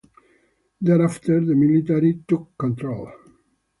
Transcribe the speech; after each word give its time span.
Thereafter 0.81 1.45
the 1.45 1.53
military 1.53 2.21
took 2.27 2.57
control. 2.57 3.11